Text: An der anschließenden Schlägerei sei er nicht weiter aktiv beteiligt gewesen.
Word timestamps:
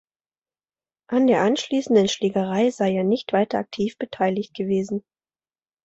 An 1.11 1.27
der 1.27 1.43
anschließenden 1.43 2.07
Schlägerei 2.07 2.71
sei 2.71 2.91
er 2.91 3.03
nicht 3.03 3.33
weiter 3.33 3.59
aktiv 3.59 3.99
beteiligt 3.99 4.55
gewesen. 4.55 5.03